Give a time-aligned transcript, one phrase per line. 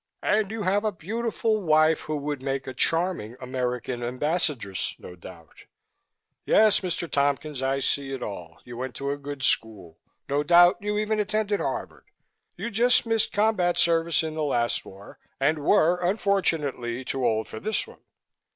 [0.23, 5.65] "and you have a beautiful wife who would make a charming American Ambassadress, no doubt:
[6.43, 7.07] Yes, Mr.
[7.07, 8.57] Tompkins, I see it all.
[8.63, 12.05] You went to a good school, no doubt you even attended Harvard.
[12.57, 17.59] You just missed combat service in the last war and were unfortunately too old for
[17.59, 18.01] this one.